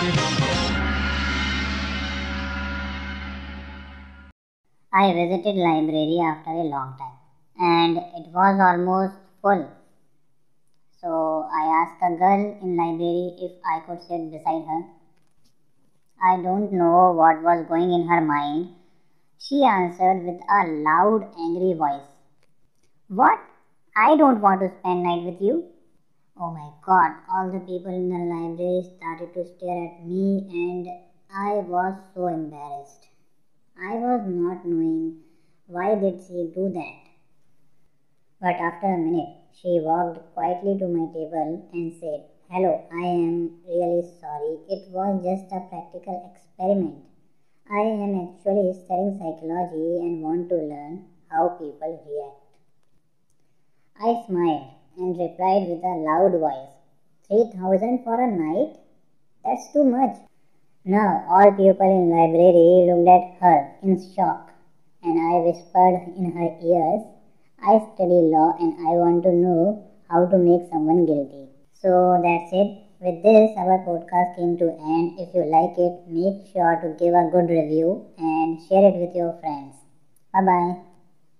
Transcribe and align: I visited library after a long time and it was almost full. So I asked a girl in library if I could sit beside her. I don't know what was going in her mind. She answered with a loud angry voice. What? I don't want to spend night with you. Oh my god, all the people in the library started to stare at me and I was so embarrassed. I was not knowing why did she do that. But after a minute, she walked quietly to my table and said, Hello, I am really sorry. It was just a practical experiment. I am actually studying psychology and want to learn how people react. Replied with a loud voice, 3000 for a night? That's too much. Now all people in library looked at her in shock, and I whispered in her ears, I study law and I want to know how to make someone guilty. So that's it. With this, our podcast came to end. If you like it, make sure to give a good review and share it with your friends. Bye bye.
I 0.00 0.06
visited 5.12 5.56
library 5.56 6.20
after 6.24 6.52
a 6.52 6.64
long 6.64 6.96
time 6.96 7.18
and 7.60 7.98
it 7.98 8.32
was 8.32 8.58
almost 8.58 9.16
full. 9.42 9.70
So 11.02 11.46
I 11.52 11.82
asked 11.82 12.00
a 12.00 12.16
girl 12.16 12.58
in 12.62 12.78
library 12.78 13.36
if 13.42 13.52
I 13.62 13.80
could 13.80 14.00
sit 14.00 14.30
beside 14.30 14.64
her. 14.64 14.84
I 16.24 16.36
don't 16.40 16.72
know 16.72 17.12
what 17.12 17.42
was 17.42 17.66
going 17.68 17.92
in 17.92 18.08
her 18.08 18.22
mind. 18.22 18.70
She 19.38 19.64
answered 19.64 20.24
with 20.24 20.40
a 20.48 20.66
loud 20.66 21.28
angry 21.38 21.74
voice. 21.74 22.08
What? 23.08 23.38
I 23.94 24.16
don't 24.16 24.40
want 24.40 24.60
to 24.62 24.72
spend 24.78 25.02
night 25.02 25.24
with 25.24 25.42
you. 25.42 25.66
Oh 26.40 26.50
my 26.50 26.72
god, 26.80 27.12
all 27.30 27.50
the 27.50 27.60
people 27.60 27.92
in 27.94 28.08
the 28.08 28.16
library 28.16 28.82
started 28.96 29.32
to 29.34 29.44
stare 29.44 29.84
at 29.88 30.02
me 30.02 30.44
and 30.48 30.88
I 31.30 31.58
was 31.58 32.00
so 32.14 32.28
embarrassed. 32.28 33.08
I 33.78 33.96
was 33.96 34.22
not 34.24 34.64
knowing 34.64 35.18
why 35.66 35.96
did 35.96 36.18
she 36.22 36.50
do 36.54 36.70
that. 36.70 37.10
But 38.40 38.56
after 38.56 38.86
a 38.86 38.96
minute, 38.98 39.36
she 39.52 39.80
walked 39.80 40.32
quietly 40.34 40.78
to 40.78 40.88
my 40.88 41.06
table 41.12 41.62
and 41.72 41.92
said, 41.92 42.24
Hello, 42.48 42.80
I 42.90 43.04
am 43.04 43.52
really 43.68 44.02
sorry. 44.02 44.58
It 44.66 44.88
was 44.90 45.22
just 45.22 45.52
a 45.52 45.60
practical 45.60 46.22
experiment. 46.34 47.04
I 47.70 47.80
am 47.80 48.14
actually 48.16 48.72
studying 48.72 49.18
psychology 49.18 49.98
and 49.98 50.22
want 50.22 50.48
to 50.48 50.56
learn 50.56 51.04
how 51.28 51.50
people 51.50 52.02
react. 52.06 52.49
Replied 55.30 55.68
with 55.68 55.84
a 55.84 55.94
loud 56.02 56.32
voice, 56.40 56.74
3000 57.28 58.02
for 58.02 58.20
a 58.20 58.26
night? 58.26 58.76
That's 59.44 59.72
too 59.72 59.84
much. 59.84 60.16
Now 60.84 61.24
all 61.28 61.52
people 61.52 61.86
in 61.86 62.10
library 62.10 62.90
looked 62.90 63.08
at 63.08 63.38
her 63.40 63.70
in 63.80 63.94
shock, 64.14 64.50
and 65.04 65.20
I 65.20 65.38
whispered 65.46 66.02
in 66.16 66.32
her 66.32 66.50
ears, 66.60 67.02
I 67.62 67.78
study 67.94 68.26
law 68.34 68.56
and 68.58 68.74
I 68.80 68.98
want 68.98 69.22
to 69.22 69.32
know 69.32 69.86
how 70.08 70.26
to 70.26 70.36
make 70.36 70.68
someone 70.68 71.06
guilty. 71.06 71.46
So 71.74 72.18
that's 72.20 72.52
it. 72.52 72.82
With 72.98 73.22
this, 73.22 73.56
our 73.56 73.78
podcast 73.86 74.34
came 74.34 74.58
to 74.58 74.66
end. 74.66 75.20
If 75.20 75.32
you 75.32 75.44
like 75.44 75.78
it, 75.78 76.08
make 76.08 76.52
sure 76.52 76.74
to 76.82 76.88
give 76.98 77.14
a 77.14 77.30
good 77.30 77.48
review 77.48 78.06
and 78.18 78.60
share 78.66 78.88
it 78.88 78.96
with 78.96 79.14
your 79.14 79.38
friends. 79.40 79.76
Bye 80.32 80.42
bye. 80.42 80.89